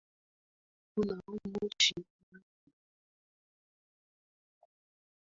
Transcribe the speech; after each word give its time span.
Kuna 0.93 1.15
moshi 1.27 1.93
kwake 1.93 1.95